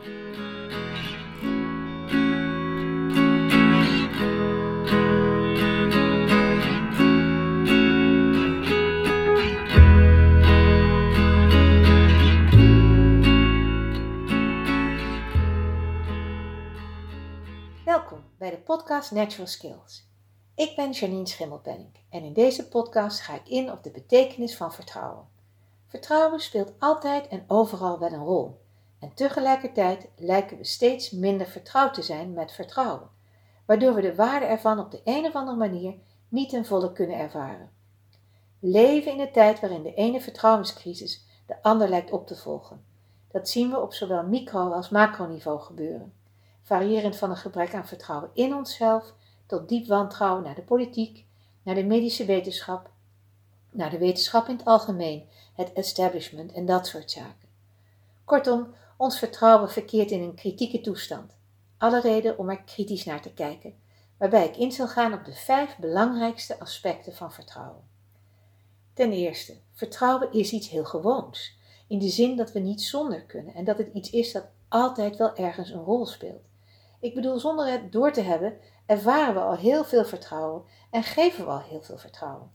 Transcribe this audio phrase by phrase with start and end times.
[0.00, 0.12] Welkom
[18.38, 20.08] bij de podcast Natural Skills.
[20.54, 24.72] Ik ben Janine Schimmelpenning en in deze podcast ga ik in op de betekenis van
[24.72, 25.28] vertrouwen.
[25.86, 28.59] Vertrouwen speelt altijd en overal wel een rol.
[29.00, 33.08] En tegelijkertijd lijken we steeds minder vertrouwd te zijn met vertrouwen,
[33.66, 35.94] waardoor we de waarde ervan op de een of andere manier
[36.28, 37.70] niet ten volle kunnen ervaren.
[38.58, 42.84] Leven in een tijd waarin de ene vertrouwenscrisis de ander lijkt op te volgen.
[43.30, 46.12] Dat zien we op zowel micro- als macroniveau gebeuren,
[46.62, 49.14] variërend van een gebrek aan vertrouwen in onszelf
[49.46, 51.24] tot diep wantrouwen naar de politiek,
[51.62, 52.90] naar de medische wetenschap,
[53.70, 57.48] naar de wetenschap in het algemeen, het establishment en dat soort zaken.
[58.24, 61.36] Kortom, ons vertrouwen verkeert in een kritieke toestand.
[61.78, 63.74] Alle reden om er kritisch naar te kijken,
[64.18, 67.88] waarbij ik in zal gaan op de vijf belangrijkste aspecten van vertrouwen.
[68.94, 71.58] Ten eerste, vertrouwen is iets heel gewoons,
[71.88, 75.16] in de zin dat we niet zonder kunnen en dat het iets is dat altijd
[75.16, 76.48] wel ergens een rol speelt.
[77.00, 81.44] Ik bedoel, zonder het door te hebben, ervaren we al heel veel vertrouwen en geven
[81.44, 82.50] we al heel veel vertrouwen.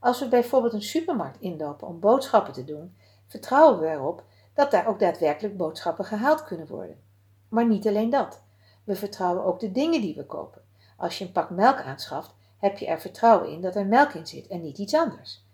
[0.00, 4.24] Als we bijvoorbeeld een supermarkt inlopen om boodschappen te doen, vertrouwen we erop
[4.56, 7.00] dat daar ook daadwerkelijk boodschappen gehaald kunnen worden.
[7.48, 8.42] Maar niet alleen dat.
[8.84, 10.62] We vertrouwen ook de dingen die we kopen.
[10.96, 14.26] Als je een pak melk aanschaft, heb je er vertrouwen in dat er melk in
[14.26, 15.44] zit en niet iets anders.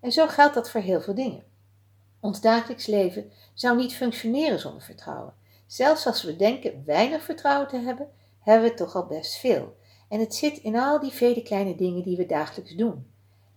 [0.00, 1.44] En zo geldt dat voor heel veel dingen.
[2.20, 5.34] Ons dagelijks leven zou niet functioneren zonder vertrouwen.
[5.66, 8.08] Zelfs als we denken weinig vertrouwen te hebben,
[8.40, 9.76] hebben we toch al best veel.
[10.08, 13.10] En het zit in al die vele kleine dingen die we dagelijks doen.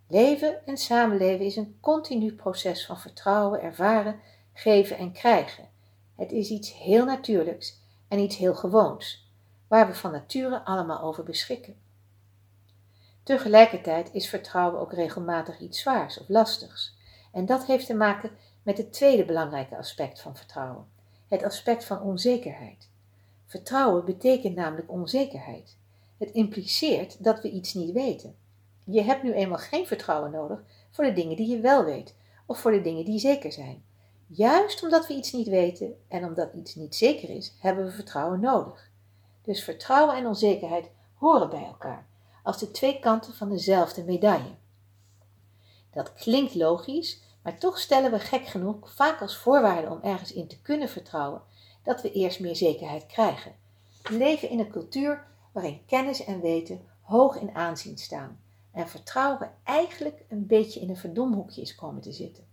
[0.07, 4.19] Leven en samenleven is een continu proces van vertrouwen, ervaren,
[4.53, 5.69] geven en krijgen.
[6.15, 9.31] Het is iets heel natuurlijks en iets heel gewoons,
[9.67, 11.75] waar we van nature allemaal over beschikken.
[13.23, 16.97] Tegelijkertijd is vertrouwen ook regelmatig iets zwaars of lastigs.
[17.31, 18.31] En dat heeft te maken
[18.63, 20.87] met het tweede belangrijke aspect van vertrouwen,
[21.27, 22.89] het aspect van onzekerheid.
[23.45, 25.77] Vertrouwen betekent namelijk onzekerheid.
[26.17, 28.35] Het impliceert dat we iets niet weten.
[28.83, 32.59] Je hebt nu eenmaal geen vertrouwen nodig voor de dingen die je wel weet, of
[32.59, 33.83] voor de dingen die zeker zijn.
[34.31, 38.39] Juist omdat we iets niet weten en omdat iets niet zeker is, hebben we vertrouwen
[38.39, 38.89] nodig.
[39.41, 42.07] Dus vertrouwen en onzekerheid horen bij elkaar,
[42.43, 44.55] als de twee kanten van dezelfde medaille.
[45.91, 50.47] Dat klinkt logisch, maar toch stellen we gek genoeg vaak als voorwaarde om ergens in
[50.47, 51.41] te kunnen vertrouwen
[51.83, 53.55] dat we eerst meer zekerheid krijgen.
[54.03, 58.39] We leven in een cultuur waarin kennis en weten hoog in aanzien staan
[58.71, 62.43] en vertrouwen eigenlijk een beetje in een verdomhoekje is komen te zitten.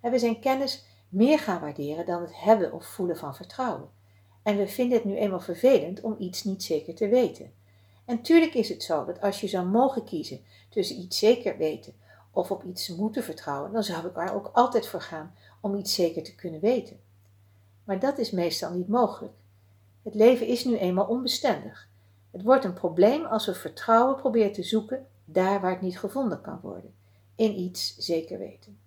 [0.00, 3.88] we zijn kennis meer gaan waarderen dan het hebben of voelen van vertrouwen.
[4.42, 7.52] En we vinden het nu eenmaal vervelend om iets niet zeker te weten.
[8.04, 11.94] En tuurlijk is het zo dat als je zou mogen kiezen tussen iets zeker weten
[12.30, 15.94] of op iets moeten vertrouwen, dan zou ik er ook altijd voor gaan om iets
[15.94, 17.00] zeker te kunnen weten.
[17.84, 19.34] Maar dat is meestal niet mogelijk.
[20.02, 21.88] Het leven is nu eenmaal onbestendig.
[22.30, 26.40] Het wordt een probleem als we vertrouwen proberen te zoeken daar waar het niet gevonden
[26.40, 26.94] kan worden,
[27.34, 28.78] in iets zeker weten.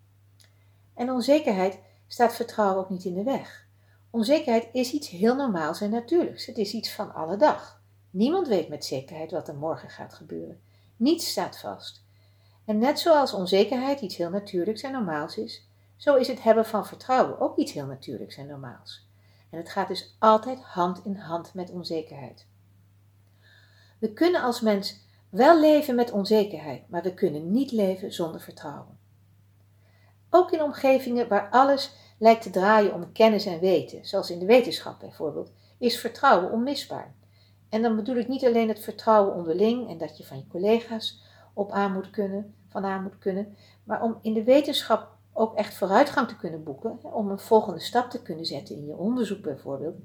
[0.93, 1.79] En onzekerheid
[2.15, 3.67] staat vertrouwen ook niet in de weg.
[4.09, 6.45] Onzekerheid is iets heel normaals en natuurlijks.
[6.45, 7.81] Het is iets van alle dag.
[8.09, 10.61] Niemand weet met zekerheid wat er morgen gaat gebeuren.
[10.97, 12.03] Niets staat vast.
[12.65, 16.85] En net zoals onzekerheid iets heel natuurlijks en normaals is, zo is het hebben van
[16.85, 19.07] vertrouwen ook iets heel natuurlijks en normaals.
[19.49, 22.47] En het gaat dus altijd hand in hand met onzekerheid.
[23.99, 24.99] We kunnen als mens
[25.29, 28.97] wel leven met onzekerheid, maar we kunnen niet leven zonder vertrouwen.
[30.29, 34.45] Ook in omgevingen waar alles lijkt te draaien om kennis en weten, zoals in de
[34.45, 37.13] wetenschap bijvoorbeeld, is vertrouwen onmisbaar.
[37.69, 41.21] En dan bedoel ik niet alleen het vertrouwen onderling en dat je van je collega's
[41.53, 45.73] op aan moet kunnen, van aan moet kunnen, maar om in de wetenschap ook echt
[45.73, 49.95] vooruitgang te kunnen boeken, om een volgende stap te kunnen zetten in je onderzoek bijvoorbeeld,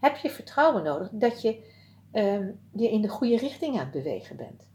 [0.00, 1.64] heb je vertrouwen nodig dat je
[2.12, 4.66] um, je in de goede richting aan het bewegen bent.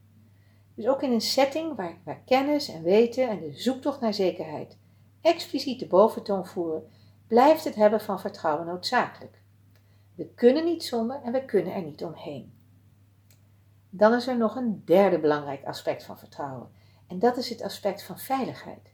[0.76, 4.78] Dus ook in een setting waar kennis en weten en de zoektocht naar zekerheid
[5.24, 6.92] expliciet de boventoon voeren,
[7.28, 9.42] blijft het hebben van vertrouwen noodzakelijk.
[10.16, 12.54] We kunnen niet zonder en we kunnen er niet omheen.
[13.90, 16.72] Dan is er nog een derde belangrijk aspect van vertrouwen,
[17.08, 18.94] en dat is het aspect van veiligheid.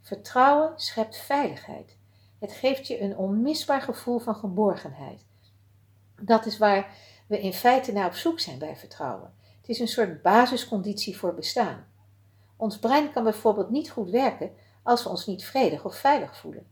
[0.00, 1.96] Vertrouwen schept veiligheid.
[2.38, 5.24] Het geeft je een onmisbaar gevoel van geborgenheid.
[6.20, 6.94] Dat is waar
[7.26, 9.34] we in feite naar op zoek zijn bij vertrouwen.
[9.60, 11.86] Het is een soort basisconditie voor bestaan.
[12.56, 14.52] Ons brein kan bijvoorbeeld niet goed werken
[14.82, 16.66] als we ons niet vredig of veilig voelen.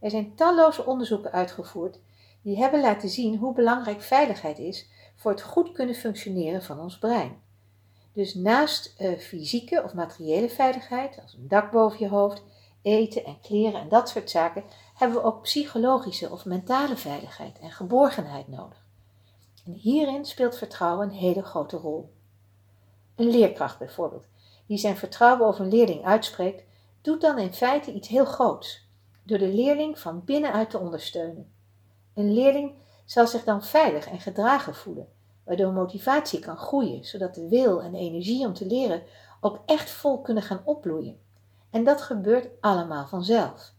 [0.00, 1.98] Er zijn talloze onderzoeken uitgevoerd
[2.42, 6.98] Die hebben laten zien hoe belangrijk veiligheid is voor het goed kunnen functioneren van ons
[6.98, 7.40] brein.
[8.12, 12.42] Dus naast uh, fysieke of materiële veiligheid, als een dak boven je hoofd,
[12.82, 17.70] eten en kleren en dat soort zaken, hebben we ook psychologische of mentale veiligheid en
[17.70, 18.86] geborgenheid nodig.
[19.64, 22.12] En hierin speelt vertrouwen een hele grote rol.
[23.16, 24.26] Een leerkracht bijvoorbeeld,
[24.66, 26.64] die zijn vertrouwen over een leerling uitspreekt,
[27.02, 28.88] doet dan in feite iets heel groots,
[29.22, 31.52] door de leerling van binnenuit te ondersteunen.
[32.14, 35.08] Een leerling zal zich dan veilig en gedragen voelen,
[35.44, 39.02] waardoor motivatie kan groeien, zodat de wil en energie om te leren
[39.40, 41.20] ook echt vol kunnen gaan opbloeien.
[41.70, 43.72] En dat gebeurt allemaal vanzelf.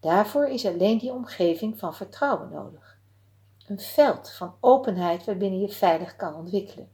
[0.00, 2.98] Daarvoor is alleen die omgeving van vertrouwen nodig.
[3.66, 6.90] Een veld van openheid waarbinnen je veilig kan ontwikkelen.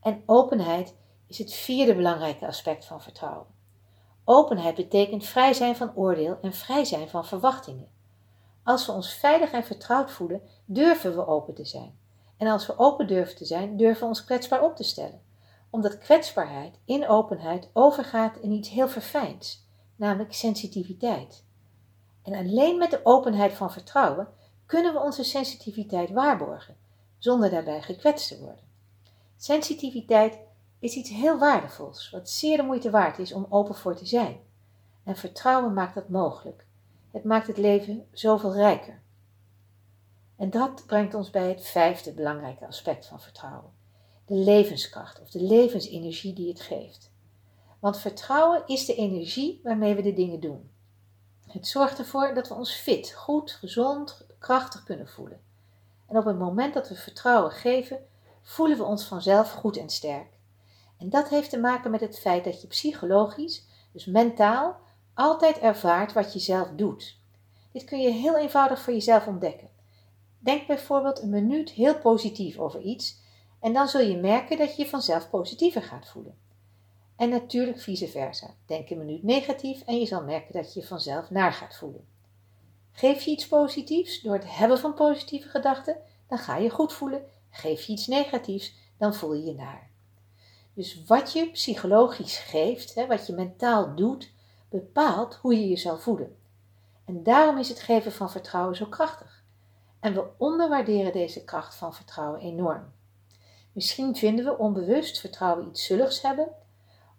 [0.00, 0.94] En openheid
[1.26, 3.46] is het vierde belangrijke aspect van vertrouwen.
[4.24, 7.88] Openheid betekent vrij zijn van oordeel en vrij zijn van verwachtingen.
[8.62, 11.98] Als we ons veilig en vertrouwd voelen, durven we open te zijn.
[12.36, 15.22] En als we open durven te zijn, durven we ons kwetsbaar op te stellen.
[15.70, 19.66] Omdat kwetsbaarheid in openheid overgaat in iets heel verfijns,
[19.96, 21.44] namelijk sensitiviteit.
[22.22, 24.28] En alleen met de openheid van vertrouwen
[24.66, 26.76] kunnen we onze sensitiviteit waarborgen,
[27.18, 28.64] zonder daarbij gekwetst te worden.
[29.36, 30.38] Sensitiviteit
[30.84, 34.40] is iets heel waardevols, wat zeer de moeite waard is om open voor te zijn.
[35.04, 36.66] En vertrouwen maakt dat mogelijk.
[37.10, 39.02] Het maakt het leven zoveel rijker.
[40.36, 43.72] En dat brengt ons bij het vijfde belangrijke aspect van vertrouwen:
[44.26, 47.12] de levenskracht of de levensenergie die het geeft.
[47.78, 50.70] Want vertrouwen is de energie waarmee we de dingen doen.
[51.46, 55.40] Het zorgt ervoor dat we ons fit, goed, gezond, krachtig kunnen voelen.
[56.08, 57.98] En op het moment dat we vertrouwen geven,
[58.42, 60.33] voelen we ons vanzelf goed en sterk.
[60.98, 64.76] En dat heeft te maken met het feit dat je psychologisch, dus mentaal,
[65.14, 67.18] altijd ervaart wat je zelf doet.
[67.72, 69.68] Dit kun je heel eenvoudig voor jezelf ontdekken.
[70.38, 73.22] Denk bijvoorbeeld een minuut heel positief over iets
[73.60, 76.38] en dan zul je merken dat je je vanzelf positiever gaat voelen.
[77.16, 78.54] En natuurlijk vice versa.
[78.66, 82.06] Denk een minuut negatief en je zal merken dat je je vanzelf naar gaat voelen.
[82.92, 85.96] Geef je iets positiefs door het hebben van positieve gedachten,
[86.28, 87.24] dan ga je goed voelen.
[87.50, 89.90] Geef je iets negatiefs, dan voel je je naar.
[90.74, 94.32] Dus wat je psychologisch geeft, hè, wat je mentaal doet,
[94.68, 96.36] bepaalt hoe je je zal voelen.
[97.04, 99.44] En daarom is het geven van vertrouwen zo krachtig.
[100.00, 102.92] En we onderwaarderen deze kracht van vertrouwen enorm.
[103.72, 106.48] Misschien vinden we onbewust vertrouwen iets zulligs hebben,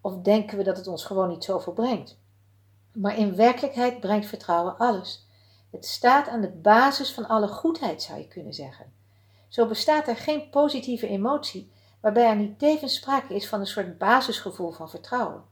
[0.02, 2.18] of denken we dat het ons gewoon niet zoveel brengt.
[2.94, 5.28] Maar in werkelijkheid brengt vertrouwen alles.
[5.72, 8.94] Het staat aan de basis van alle goedheid, zou je kunnen zeggen.
[9.48, 11.72] Zo bestaat er geen positieve emotie
[12.06, 15.44] waarbij er niet tevens sprake is van een soort basisgevoel van vertrouwen.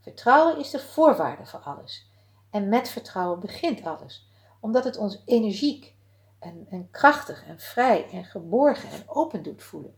[0.00, 2.10] Vertrouwen is de voorwaarde voor alles.
[2.50, 4.30] En met vertrouwen begint alles,
[4.60, 5.94] omdat het ons energiek
[6.38, 9.94] en, en krachtig en vrij en geborgen en open doet voelen.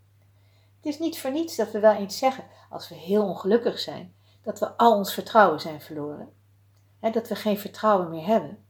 [0.76, 4.14] Het is niet voor niets dat we wel eens zeggen, als we heel ongelukkig zijn,
[4.42, 6.32] dat we al ons vertrouwen zijn verloren.
[7.00, 8.64] Hè, dat we geen vertrouwen meer hebben.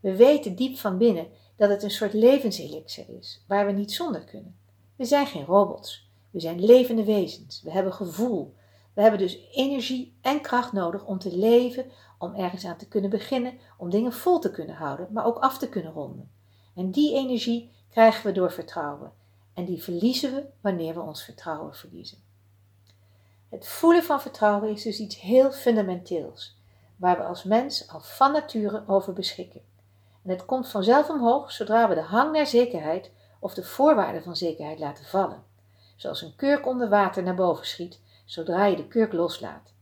[0.00, 4.24] We weten diep van binnen dat het een soort levenselixer is, waar we niet zonder
[4.24, 4.58] kunnen.
[4.96, 6.07] We zijn geen robots.
[6.30, 7.62] We zijn levende wezens.
[7.62, 8.54] We hebben gevoel.
[8.94, 13.10] We hebben dus energie en kracht nodig om te leven, om ergens aan te kunnen
[13.10, 16.30] beginnen, om dingen vol te kunnen houden, maar ook af te kunnen ronden.
[16.74, 19.12] En die energie krijgen we door vertrouwen.
[19.54, 22.18] En die verliezen we wanneer we ons vertrouwen verliezen.
[23.48, 26.56] Het voelen van vertrouwen is dus iets heel fundamenteels,
[26.96, 29.60] waar we als mens al van nature over beschikken.
[30.22, 34.36] En het komt vanzelf omhoog zodra we de hang naar zekerheid of de voorwaarden van
[34.36, 35.47] zekerheid laten vallen
[35.98, 39.72] zoals een kurk onder water naar boven schiet zodra je de kurk loslaat.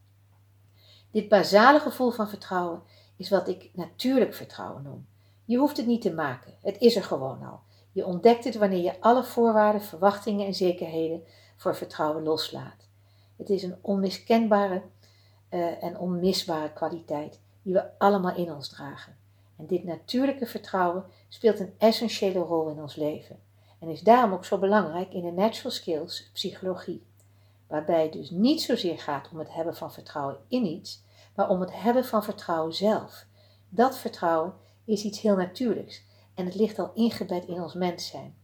[1.10, 2.82] Dit basale gevoel van vertrouwen
[3.16, 5.06] is wat ik natuurlijk vertrouwen noem.
[5.44, 7.60] Je hoeft het niet te maken, het is er gewoon al.
[7.92, 11.22] Je ontdekt het wanneer je alle voorwaarden, verwachtingen en zekerheden
[11.56, 12.88] voor vertrouwen loslaat.
[13.36, 14.82] Het is een onmiskenbare
[15.50, 19.16] uh, en onmisbare kwaliteit die we allemaal in ons dragen.
[19.56, 23.40] En dit natuurlijke vertrouwen speelt een essentiële rol in ons leven
[23.78, 27.06] en is daarom ook zo belangrijk in de natural skills psychologie,
[27.66, 31.04] waarbij het dus niet zozeer gaat om het hebben van vertrouwen in iets,
[31.34, 33.26] maar om het hebben van vertrouwen zelf.
[33.68, 34.54] Dat vertrouwen
[34.84, 36.04] is iets heel natuurlijks
[36.34, 38.34] en het ligt al ingebed in ons mens zijn.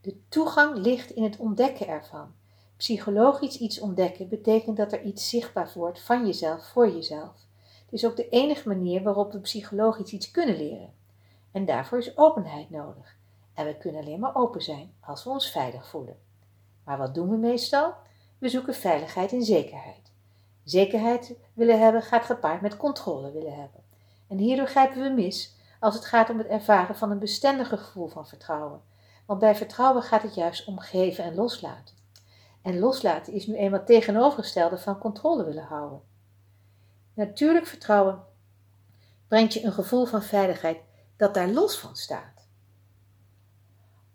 [0.00, 2.34] De toegang ligt in het ontdekken ervan.
[2.76, 7.46] Psychologisch iets ontdekken betekent dat er iets zichtbaar wordt van jezelf voor jezelf.
[7.84, 10.92] Het is ook de enige manier waarop we psychologisch iets kunnen leren.
[11.52, 13.18] En daarvoor is openheid nodig.
[13.54, 16.18] En we kunnen alleen maar open zijn als we ons veilig voelen.
[16.84, 17.94] Maar wat doen we meestal?
[18.38, 20.12] We zoeken veiligheid en zekerheid.
[20.64, 23.82] Zekerheid willen hebben gaat gepaard met controle willen hebben.
[24.28, 28.08] En hierdoor grijpen we mis als het gaat om het ervaren van een bestendige gevoel
[28.08, 28.82] van vertrouwen.
[29.26, 31.94] Want bij vertrouwen gaat het juist om geven en loslaten.
[32.62, 36.00] En loslaten is nu eenmaal tegenovergestelde van controle willen houden.
[37.14, 38.22] Natuurlijk vertrouwen
[39.28, 40.78] brengt je een gevoel van veiligheid
[41.16, 42.39] dat daar los van staat.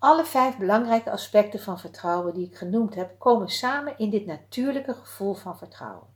[0.06, 4.94] Alle vijf belangrijke aspecten van vertrouwen die ik genoemd heb, komen samen in dit natuurlijke
[4.94, 6.08] gevoel van vertrouwen.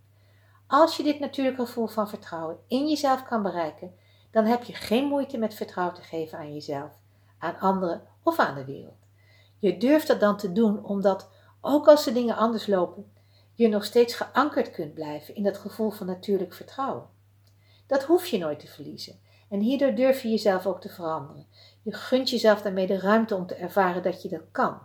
[0.68, 3.94] Als je dit natuurlijke gevoel van vertrouwen in jezelf kan bereiken,
[4.32, 6.92] dan heb je geen moeite met vertrouwen te geven aan jezelf,
[7.40, 9.08] aan anderen of aan de wereld.
[9.60, 11.30] Je durft dat dan te doen omdat,
[11.62, 13.12] ook als de dingen anders lopen,
[13.54, 17.10] je nog steeds geankerd kunt blijven in dat gevoel van natuurlijk vertrouwen.
[17.88, 19.20] Dat hoef je nooit te verliezen.
[19.50, 21.48] En hierdoor durf je jezelf ook te veranderen.
[21.82, 24.80] Je gunt jezelf daarmee de ruimte om te ervaren dat je dat kan.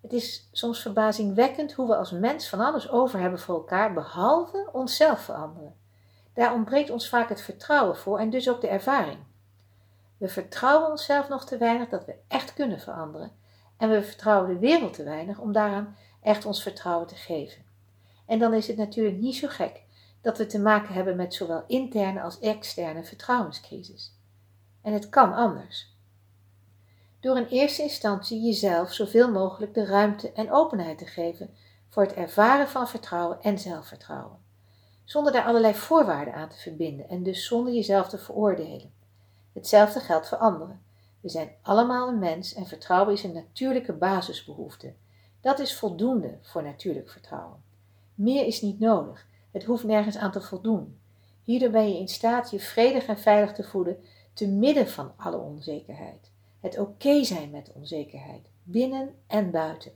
[0.00, 4.68] Het is soms verbazingwekkend hoe we als mens van alles over hebben voor elkaar, behalve
[4.72, 5.74] onszelf veranderen.
[6.34, 9.18] Daar ontbreekt ons vaak het vertrouwen voor en dus ook de ervaring.
[10.16, 13.32] We vertrouwen onszelf nog te weinig dat we echt kunnen veranderen.
[13.76, 17.64] En we vertrouwen de wereld te weinig om daaraan echt ons vertrouwen te geven.
[18.26, 19.82] En dan is het natuurlijk niet zo gek
[20.20, 24.16] dat we te maken hebben met zowel interne als externe vertrouwenscrisis.
[24.82, 25.96] En het kan anders.
[27.20, 31.50] Door in eerste instantie jezelf zoveel mogelijk de ruimte en openheid te geven
[31.88, 34.38] voor het ervaren van vertrouwen en zelfvertrouwen,
[35.04, 38.92] zonder daar allerlei voorwaarden aan te verbinden en dus zonder jezelf te veroordelen.
[39.52, 40.82] Hetzelfde geldt voor anderen.
[41.20, 44.94] We zijn allemaal een mens en vertrouwen is een natuurlijke basisbehoefte.
[45.40, 47.62] Dat is voldoende voor natuurlijk vertrouwen.
[48.14, 49.26] Meer is niet nodig.
[49.50, 51.00] Het hoeft nergens aan te voldoen.
[51.42, 55.38] Hierdoor ben je in staat je vredig en veilig te voelen te midden van alle
[55.38, 56.30] onzekerheid.
[56.60, 59.92] Het oké zijn met onzekerheid, binnen en buiten.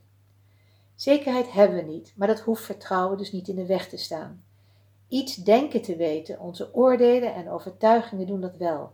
[0.94, 4.44] Zekerheid hebben we niet, maar dat hoeft vertrouwen dus niet in de weg te staan.
[5.09, 8.92] Iets denken te weten, onze oordelen en overtuigingen doen dat wel.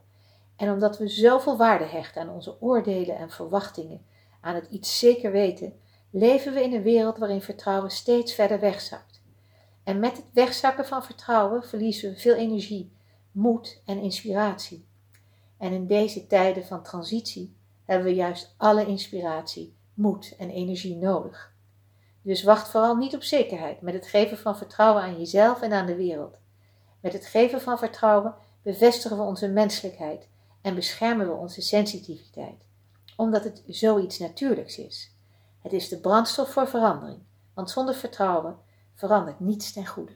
[0.56, 4.06] En omdat we zoveel waarde hechten aan onze oordelen en verwachtingen,
[4.40, 9.17] aan het iets zeker weten, leven we in een wereld waarin vertrouwen steeds verder wegzakt.
[9.88, 12.92] En met het wegzakken van vertrouwen verliezen we veel energie,
[13.32, 14.88] moed en inspiratie.
[15.58, 21.52] En in deze tijden van transitie hebben we juist alle inspiratie, moed en energie nodig.
[22.22, 25.86] Dus wacht vooral niet op zekerheid met het geven van vertrouwen aan jezelf en aan
[25.86, 26.38] de wereld.
[27.00, 30.28] Met het geven van vertrouwen bevestigen we onze menselijkheid
[30.62, 32.64] en beschermen we onze sensitiviteit,
[33.16, 35.14] omdat het zoiets natuurlijks is.
[35.62, 37.22] Het is de brandstof voor verandering,
[37.54, 38.66] want zonder vertrouwen
[38.98, 40.12] verandert niets ten goede.